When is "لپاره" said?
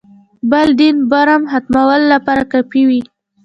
2.13-2.43